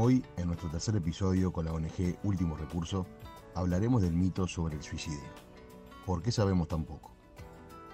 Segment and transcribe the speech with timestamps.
[0.00, 3.04] Hoy, en nuestro tercer episodio con la ONG Último Recurso,
[3.56, 5.28] hablaremos del mito sobre el suicidio.
[6.06, 7.10] ¿Por qué sabemos tan poco?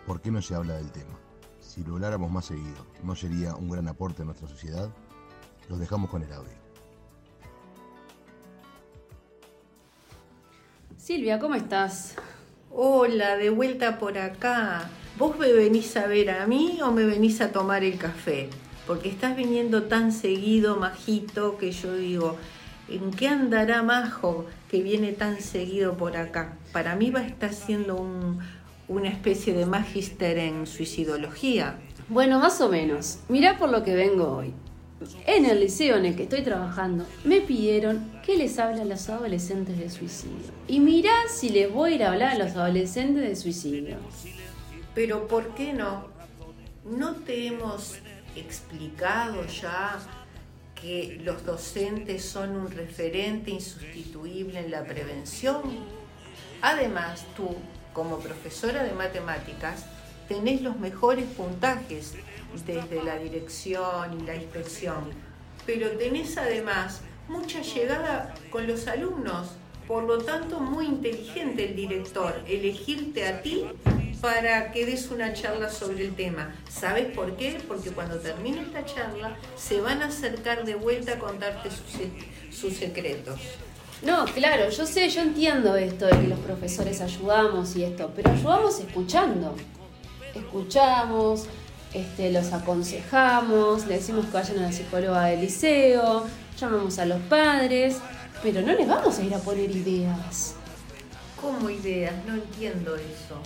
[0.07, 1.19] ¿Por qué no se habla del tema?
[1.61, 4.91] Si lo habláramos más seguido, ¿no sería un gran aporte a nuestra sociedad?
[5.71, 6.53] Los dejamos con el audio.
[10.99, 12.17] Silvia, ¿cómo estás?
[12.71, 14.91] Hola, de vuelta por acá.
[15.19, 18.51] ¿Vos me venís a ver a mí o me venís a tomar el café?
[18.87, 22.37] Porque estás viniendo tan seguido, majito, que yo digo,
[22.89, 26.57] ¿en qué andará Majo que viene tan seguido por acá?
[26.73, 28.41] Para mí va a estar siendo un,
[28.89, 31.79] una especie de magíster en suicidología.
[32.09, 33.21] Bueno, más o menos.
[33.29, 34.53] Mirá por lo que vengo hoy.
[35.27, 39.09] En el liceo en el que estoy trabajando, me pidieron que les hable a los
[39.09, 40.53] adolescentes de suicidio.
[40.69, 43.97] Y mirá si les voy a ir a hablar a los adolescentes de suicidio.
[44.95, 46.07] Pero ¿por qué no?
[46.85, 47.97] ¿No te hemos
[48.37, 49.99] explicado ya
[50.75, 55.63] que los docentes son un referente insustituible en la prevención?
[56.61, 57.57] Además, tú,
[57.93, 59.87] como profesora de matemáticas,
[60.29, 62.15] tenés los mejores puntajes
[62.67, 65.11] desde la dirección y la inspección,
[65.67, 69.49] pero tenés además mucha llegada con los alumnos,
[69.89, 73.67] por lo tanto muy inteligente el director, elegirte a ti
[74.25, 76.55] para que des una charla sobre el tema.
[76.71, 77.61] ¿Sabes por qué?
[77.69, 82.75] Porque cuando termine esta charla se van a acercar de vuelta a contarte sus, sus
[82.79, 83.39] secretos.
[84.01, 88.31] No, claro, yo sé, yo entiendo esto de que los profesores ayudamos y esto, pero
[88.31, 89.55] ayudamos escuchando.
[90.35, 91.45] Escuchamos,
[91.93, 96.25] este, los aconsejamos, le decimos que vayan a la psicóloga del liceo,
[96.59, 97.99] llamamos a los padres,
[98.43, 100.55] pero no les vamos a ir a poner ideas.
[101.39, 102.15] ¿Cómo ideas?
[102.27, 103.39] No entiendo eso.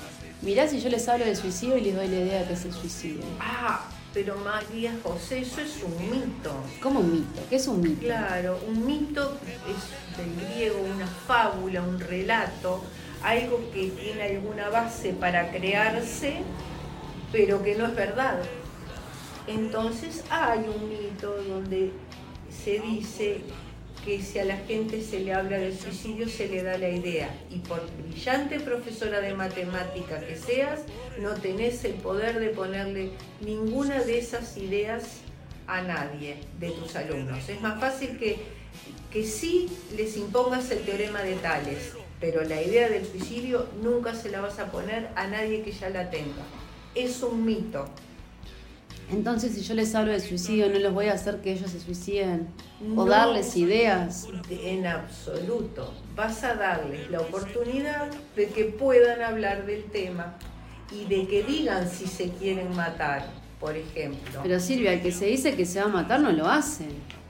[0.43, 2.73] Mirá si yo les hablo de suicidio y les doy la idea que es el
[2.73, 3.25] suicidio.
[3.41, 6.53] Ah, pero María José, eso es un mito.
[6.81, 7.41] ¿Cómo un mito?
[7.51, 8.01] ¿Qué es un mito?
[8.07, 12.83] Claro, un mito es del griego una fábula, un relato,
[13.23, 16.43] algo que tiene alguna base para crearse
[17.33, 18.39] pero que no es verdad.
[19.47, 21.93] Entonces hay un mito donde
[22.51, 23.41] se dice
[24.09, 27.29] que si a la gente se le habla del suicidio se le da la idea
[27.51, 30.81] y por brillante profesora de matemática que seas,
[31.21, 33.11] no tenés el poder de ponerle
[33.43, 35.19] ninguna de esas ideas
[35.67, 37.51] a nadie de tus alumnos.
[37.51, 38.39] Es más fácil que,
[39.13, 44.31] que sí les impongas el teorema de tales, pero la idea del suicidio nunca se
[44.31, 46.47] la vas a poner a nadie que ya la tenga
[46.95, 47.87] es un mito.
[49.11, 51.81] Entonces, si yo les hablo de suicidio, ¿no los voy a hacer que ellos se
[51.81, 52.49] suiciden?
[52.95, 54.29] ¿O darles ideas?
[54.51, 55.95] En absoluto.
[56.15, 60.35] Vas a darles la oportunidad de que puedan hablar del tema
[60.93, 63.27] y de que digan si se quieren matar,
[63.59, 64.41] por ejemplo.
[64.43, 66.87] Pero Silvia, el que se dice que se va a matar no lo hace.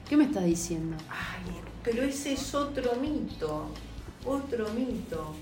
[0.09, 0.97] ¿Qué me estás diciendo?
[1.09, 1.53] Ay,
[1.85, 3.69] pero ese es otro mito,
[4.25, 5.35] otro mito.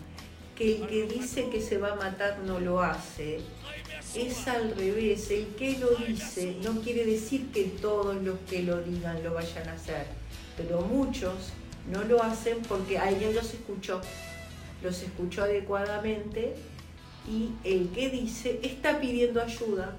[0.54, 3.40] Que el que dice que se va a matar no lo hace
[4.16, 5.30] es al revés.
[5.30, 9.68] El que lo dice no quiere decir que todos los que lo digan lo vayan
[9.68, 10.06] a hacer,
[10.56, 11.52] pero muchos
[11.90, 14.00] no lo hacen porque alguien los escuchó,
[14.82, 16.54] los escuchó adecuadamente
[17.28, 19.96] y el que dice está pidiendo ayuda.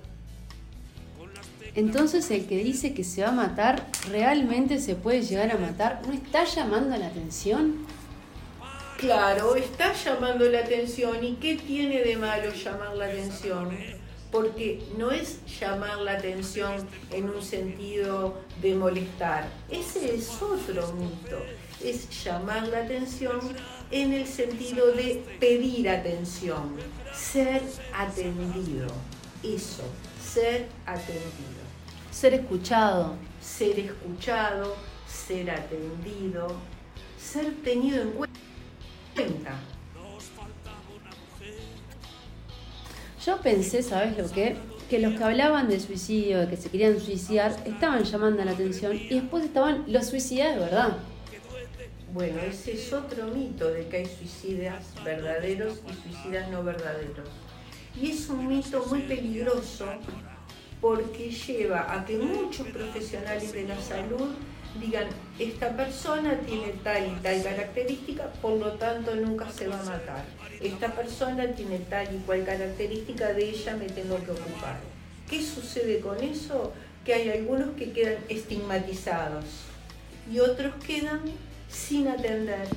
[1.75, 6.01] Entonces el que dice que se va a matar, ¿realmente se puede llegar a matar?
[6.07, 7.85] ¿No está llamando la atención?
[8.97, 11.23] Claro, está llamando la atención.
[11.23, 13.69] ¿Y qué tiene de malo llamar la atención?
[14.31, 21.39] Porque no es llamar la atención en un sentido de molestar, ese es otro mito,
[21.83, 23.39] es llamar la atención
[23.91, 26.75] en el sentido de pedir atención,
[27.13, 27.61] ser
[27.93, 28.87] atendido,
[29.43, 29.83] eso,
[30.21, 31.57] ser atendido.
[32.11, 33.15] Ser escuchado.
[33.39, 34.75] Ser escuchado,
[35.07, 36.47] ser atendido,
[37.19, 39.59] ser tenido en cuenta.
[43.27, 44.55] Yo pensé, ¿sabes lo que?
[44.89, 48.95] Que los que hablaban de suicidio, de que se querían suicidar, estaban llamando la atención
[48.95, 50.97] y después estaban los suicidas de verdad.
[52.13, 57.27] Bueno, ese es otro mito de que hay suicidas verdaderos y suicidas no verdaderos.
[58.01, 59.87] Y es un mito muy peligroso
[60.79, 64.29] porque lleva a que muchos profesionales de la salud
[64.79, 65.07] digan,
[65.39, 70.25] esta persona tiene tal y tal característica, por lo tanto nunca se va a matar.
[70.61, 74.77] Esta persona tiene tal y cual característica, de ella me tengo que ocupar.
[75.29, 76.73] ¿Qué sucede con eso?
[77.05, 79.45] Que hay algunos que quedan estigmatizados
[80.31, 81.21] y otros quedan
[81.69, 82.67] sin atender,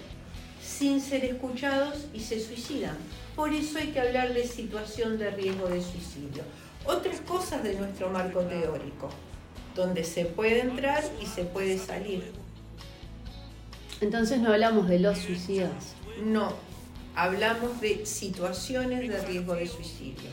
[0.63, 2.97] sin ser escuchados y se suicidan.
[3.37, 6.43] Por eso hay que hablar de situación de riesgo de suicidio.
[6.85, 9.11] Otras cosas de nuestro marco teórico
[9.75, 12.25] donde se puede entrar y se puede salir.
[14.01, 15.95] Entonces no hablamos de los suicidas.
[16.25, 16.55] No,
[17.15, 20.31] hablamos de situaciones de riesgo de suicidio.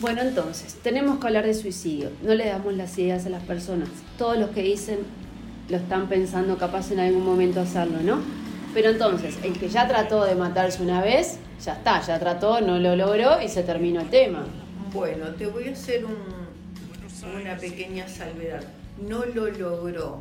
[0.00, 2.10] Bueno, entonces, tenemos que hablar de suicidio.
[2.22, 3.88] No le damos las ideas a las personas.
[4.18, 4.98] Todos los que dicen
[5.68, 8.20] lo están pensando capaz en algún momento hacerlo, ¿no?
[8.74, 12.78] Pero entonces, el que ya trató de matarse una vez, ya está, ya trató, no
[12.78, 14.44] lo logró y se terminó el tema.
[14.92, 18.64] Bueno, te voy a hacer una pequeña salvedad.
[19.08, 20.20] No lo logró.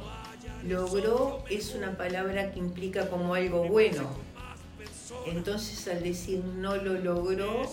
[0.68, 4.08] Logró es una palabra que implica como algo bueno.
[5.26, 7.70] Entonces al decir no lo logró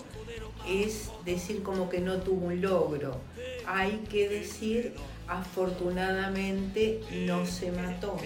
[0.69, 3.19] es decir como que no tuvo un logro.
[3.67, 4.95] Hay que decir
[5.27, 8.17] afortunadamente no se mató.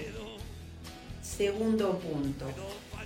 [1.23, 2.47] Segundo punto,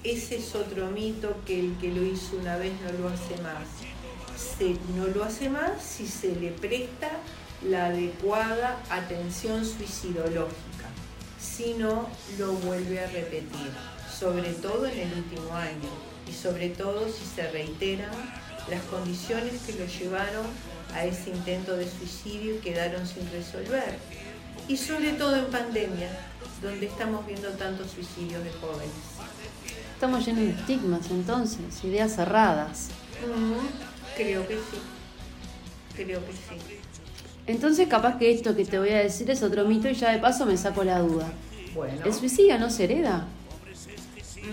[0.05, 3.67] ese es otro mito que el que lo hizo una vez no lo hace más.
[4.97, 7.11] No lo hace más si se le presta
[7.63, 10.89] la adecuada atención suicidológica,
[11.41, 12.09] si no
[12.39, 13.71] lo vuelve a repetir,
[14.19, 15.91] sobre todo en el último año
[16.29, 18.11] y sobre todo si se reiteran
[18.69, 20.47] las condiciones que lo llevaron
[20.93, 23.97] a ese intento de suicidio y quedaron sin resolver.
[24.67, 26.11] Y sobre todo en pandemia,
[26.61, 28.91] donde estamos viendo tantos suicidios de jóvenes.
[29.95, 32.89] Estamos llenos de estigmas entonces, ideas cerradas.
[34.17, 34.79] creo que sí.
[35.95, 36.79] Creo que sí.
[37.47, 40.19] Entonces capaz que esto que te voy a decir es otro mito y ya de
[40.19, 41.33] paso me saco la duda.
[41.75, 42.05] Bueno.
[42.05, 43.27] ¿El suicidio no se hereda?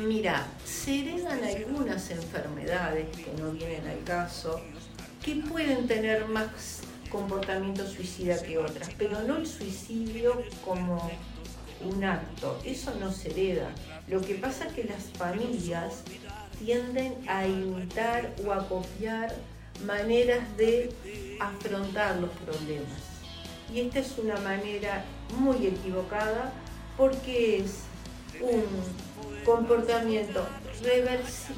[0.04, 4.60] Mira, se heredan algunas enfermedades que no vienen al caso,
[5.24, 11.10] que pueden tener más comportamiento suicida que otras, pero no el suicidio como
[11.82, 13.70] un acto, eso no se hereda.
[14.08, 16.04] Lo que pasa es que las familias
[16.60, 19.34] tienden a imitar o a copiar
[19.86, 20.92] maneras de
[21.40, 23.00] afrontar los problemas.
[23.74, 25.06] Y esta es una manera
[25.38, 26.52] muy equivocada
[26.98, 27.80] porque es
[28.42, 28.64] un
[29.46, 30.46] comportamiento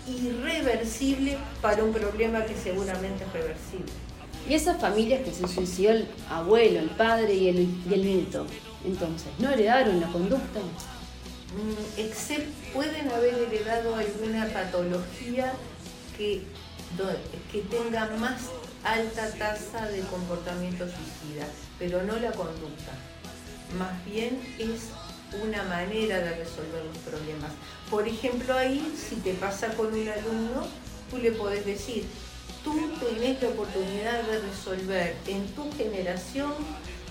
[0.07, 3.91] irreversible para un problema que seguramente es reversible.
[4.47, 8.45] Y esas familias que se suicidó el abuelo, el padre y el, y nieto,
[8.85, 10.59] entonces, ¿no heredaron la conducta?
[10.59, 11.99] Mm,
[12.73, 15.53] pueden haber heredado alguna patología
[16.17, 16.43] que,
[17.51, 18.41] que tenga más
[18.83, 21.47] alta tasa de comportamiento suicida,
[21.79, 22.91] pero no la conducta.
[23.77, 24.91] Más bien es
[25.43, 27.51] una manera de resolver los problemas.
[27.89, 30.65] Por ejemplo, ahí, si te pasa con un alumno,
[31.09, 32.05] tú le podés decir,
[32.63, 36.53] tú tenés la oportunidad de resolver en tu generación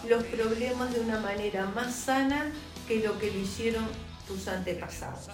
[0.08, 2.50] los problemas de una manera más sana
[2.86, 3.84] que lo que lo hicieron
[4.26, 5.28] tus antepasados.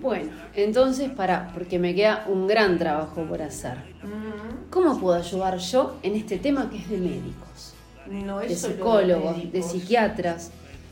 [0.00, 3.78] Bueno, entonces para, porque me queda un gran trabajo por hacer.
[4.70, 7.74] ¿Cómo puedo ayudar yo en este tema que es de médicos?
[8.12, 10.50] No es de psicólogos, de, psiquiatras.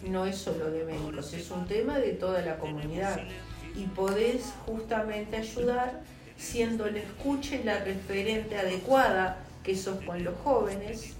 [0.08, 3.20] No es solo de médicos, es un tema de toda la comunidad.
[3.76, 6.00] Y podés justamente ayudar
[6.37, 11.14] siendo el escuche la referente adecuada que sos con los jóvenes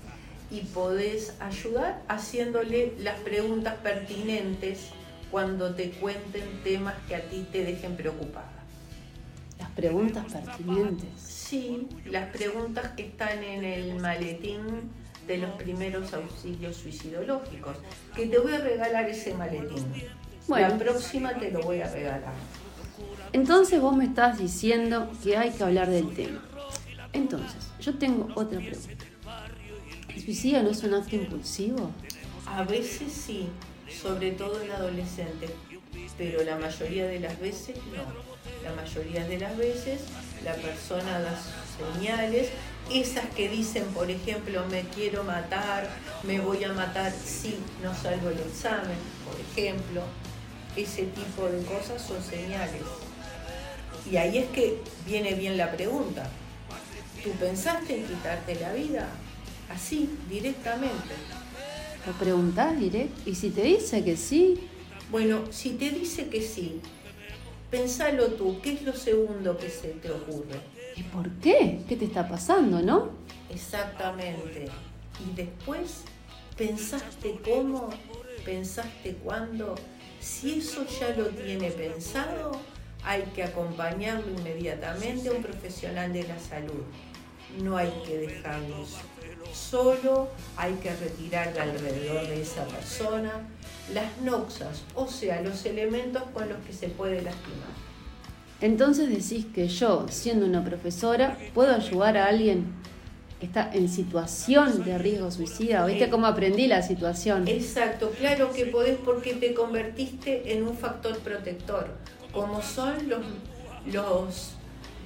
[0.51, 4.89] y podés ayudar haciéndole las preguntas pertinentes
[5.31, 8.51] cuando te cuenten temas que a ti te dejen preocupada.
[9.59, 11.09] Las preguntas pertinentes.
[11.19, 14.91] Sí, las preguntas que están en el maletín
[15.27, 17.77] de los primeros auxilios suicidológicos,
[18.15, 19.85] que te voy a regalar ese maletín.
[20.49, 22.33] Bueno, la próxima te lo voy a regalar.
[23.33, 26.43] Entonces vos me estás diciendo que hay que hablar del tema.
[27.13, 29.05] Entonces, yo tengo otra pregunta.
[30.15, 31.91] ¿El suicidio no es un acto impulsivo?
[32.47, 33.49] A veces sí,
[33.89, 35.51] sobre todo en adolescentes,
[36.19, 38.31] pero la mayoría de las veces no.
[38.65, 40.03] La mayoría de las veces
[40.45, 41.39] la persona da
[41.95, 42.49] señales
[42.91, 45.89] esas que dicen, por ejemplo, me quiero matar,
[46.23, 50.03] me voy a matar si no salgo el examen, por ejemplo,
[50.77, 52.83] ese tipo de cosas son señales.
[54.11, 56.29] Y ahí es que viene bien la pregunta.
[57.23, 59.09] ¿Tú pensaste en quitarte la vida?
[59.69, 61.15] Así, directamente.
[62.07, 63.21] ¿Lo preguntás directo?
[63.27, 64.69] ¿Y si te dice que sí?
[65.11, 66.81] Bueno, si te dice que sí,
[67.71, 70.61] pensalo tú, ¿qué es lo segundo que se te ocurre?
[71.01, 71.81] ¿Y por qué?
[71.89, 73.09] ¿Qué te está pasando, no?
[73.49, 74.67] Exactamente.
[75.27, 76.03] Y después,
[76.59, 77.89] ¿pensaste cómo?
[78.45, 79.77] ¿Pensaste cuándo?
[80.21, 82.53] Si eso ya lo tiene pensado,
[83.03, 86.85] hay que acompañarlo inmediatamente a un profesional de la salud.
[87.63, 88.99] No hay que dejarlos
[89.55, 93.49] Solo hay que retirar alrededor de esa persona
[93.93, 97.90] las noxas, o sea, los elementos con los que se puede lastimar.
[98.61, 102.67] Entonces decís que yo, siendo una profesora, puedo ayudar a alguien
[103.39, 105.87] que está en situación de riesgo suicida.
[105.87, 107.49] ¿Viste cómo aprendí la situación?
[107.49, 111.89] Exacto, claro que podés porque te convertiste en un factor protector,
[112.33, 113.21] como son los,
[113.87, 114.53] los,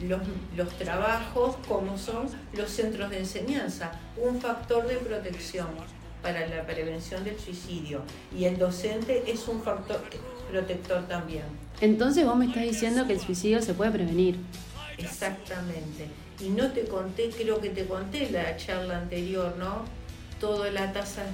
[0.02, 0.20] los,
[0.56, 5.68] los trabajos, como son los centros de enseñanza, un factor de protección
[6.20, 8.02] para la prevención del suicidio.
[8.36, 10.02] Y el docente es un factor
[10.50, 11.63] protector también.
[11.80, 14.38] Entonces vos me estás diciendo que el suicidio se puede prevenir.
[14.98, 16.08] Exactamente.
[16.40, 19.84] Y no te conté, creo que te conté la charla anterior, ¿no?
[20.40, 21.26] Todas las tasas,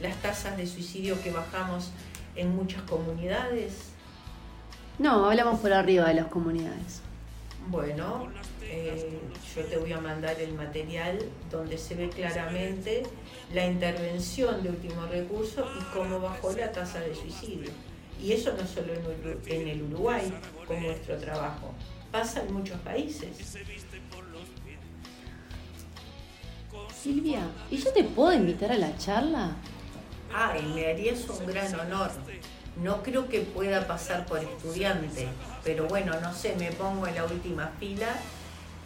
[0.00, 1.90] las tasas de suicidio que bajamos
[2.36, 3.92] en muchas comunidades.
[4.98, 7.00] No, hablamos por arriba de las comunidades.
[7.68, 8.28] Bueno,
[8.62, 9.20] eh,
[9.54, 11.18] yo te voy a mandar el material
[11.50, 13.04] donde se ve claramente
[13.54, 17.70] la intervención de último recurso y cómo bajó la tasa de suicidio.
[18.22, 18.92] Y eso no solo
[19.46, 20.32] en el Uruguay,
[20.66, 21.74] con nuestro trabajo,
[22.12, 23.58] pasa en muchos países.
[27.02, 29.56] Silvia, ¿y yo te puedo invitar a la charla?
[30.32, 32.10] Ay, me harías un gran honor.
[32.80, 35.26] No creo que pueda pasar por estudiante,
[35.64, 38.08] pero bueno, no sé, me pongo en la última fila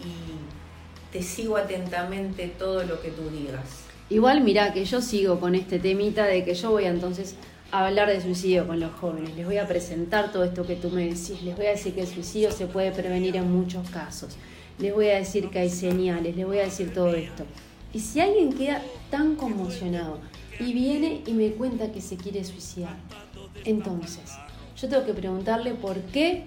[0.01, 3.85] y te sigo atentamente todo lo que tú digas.
[4.09, 7.37] Igual mira que yo sigo con este temita de que yo voy entonces
[7.73, 11.05] hablar de suicidio con los jóvenes, les voy a presentar todo esto que tú me
[11.05, 14.37] decís, les voy a decir que el suicidio se puede prevenir en muchos casos,
[14.79, 17.45] les voy a decir que hay señales, les voy a decir todo esto.
[17.93, 20.19] Y si alguien queda tan conmocionado
[20.61, 22.97] y viene y me cuenta que se quiere suicidar,
[23.65, 24.33] entonces,
[24.81, 26.45] yo tengo que preguntarle por qué,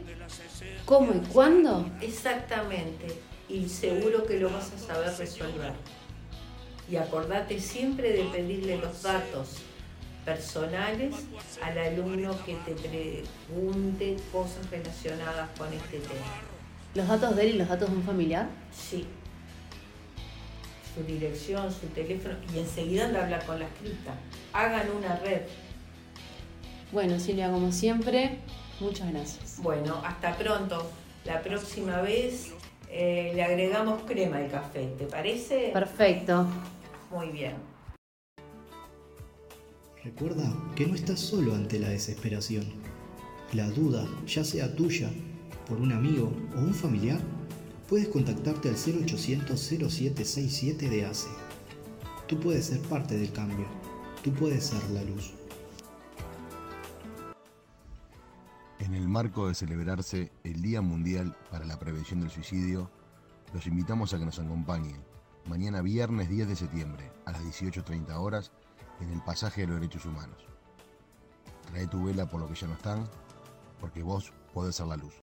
[0.85, 1.85] cómo y cuándo.
[2.01, 3.07] Exactamente,
[3.49, 5.73] y seguro que lo vas a saber resolver.
[6.89, 9.57] Y acordate siempre de pedirle los datos
[10.29, 11.15] personales
[11.63, 16.27] al alumno que te pregunte cosas relacionadas con este tema.
[16.93, 18.47] ¿Los datos de él y los datos de un familiar?
[18.71, 19.07] Sí.
[20.93, 24.13] Su dirección, su teléfono y enseguida anda a hablar con la cripta.
[24.53, 25.41] Hagan una red.
[26.91, 28.37] Bueno, Silvia, como siempre,
[28.79, 29.59] muchas gracias.
[29.61, 30.91] Bueno, hasta pronto.
[31.25, 32.53] La próxima vez
[32.89, 35.71] eh, le agregamos crema al café, ¿te parece?
[35.73, 36.45] Perfecto.
[37.09, 37.68] Muy bien.
[40.09, 42.65] Recuerda que no estás solo ante la desesperación.
[43.53, 45.11] La duda, ya sea tuya,
[45.67, 47.21] por un amigo o un familiar,
[47.87, 51.29] puedes contactarte al 0800 0767 de ACE.
[52.27, 53.67] Tú puedes ser parte del cambio.
[54.23, 55.31] Tú puedes ser la luz.
[58.79, 62.89] En el marco de celebrarse el Día Mundial para la Prevención del Suicidio,
[63.53, 64.97] los invitamos a que nos acompañen
[65.45, 68.51] mañana viernes 10 de septiembre a las 18.30 horas
[68.99, 70.45] en el pasaje de los derechos humanos.
[71.67, 73.07] Trae tu vela por lo que ya no están,
[73.79, 75.13] porque vos podés ser la luz.